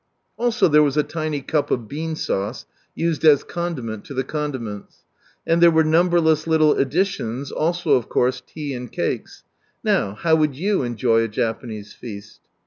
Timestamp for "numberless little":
5.83-6.73